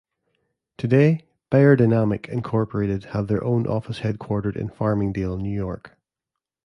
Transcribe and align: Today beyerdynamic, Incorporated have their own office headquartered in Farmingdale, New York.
Today 0.79 1.25
beyerdynamic, 1.51 2.27
Incorporated 2.27 3.03
have 3.13 3.27
their 3.27 3.43
own 3.43 3.67
office 3.67 3.99
headquartered 3.99 4.55
in 4.55 4.69
Farmingdale, 4.69 5.39
New 5.39 5.53
York. 5.53 5.95